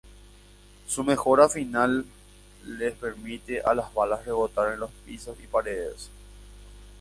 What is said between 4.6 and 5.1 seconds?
en los